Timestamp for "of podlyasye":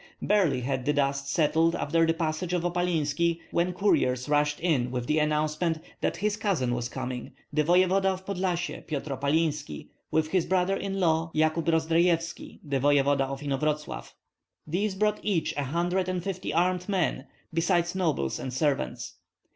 8.09-8.87